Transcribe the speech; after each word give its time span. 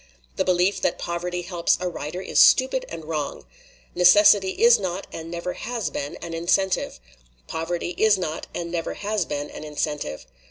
The 0.35 0.43
belief 0.43 0.81
that 0.81 0.97
poverty 0.97 1.43
helps 1.43 1.77
a 1.79 1.87
writer 1.87 2.21
is 2.23 2.39
stupid 2.39 2.87
and 2.89 3.05
wrong. 3.05 3.45
Necessity 3.93 4.63
is 4.63 4.79
not 4.79 5.05
and 5.13 5.29
never 5.29 5.53
has 5.53 5.91
been 5.91 6.15
an 6.23 6.33
incentive. 6.33 6.99
Poverty 7.45 7.91
is 7.99 8.17
not 8.17 8.47
and 8.55 8.71
never 8.71 8.95
has 8.95 9.25
been 9.25 9.51
an 9.51 9.63
incentive. 9.63 10.25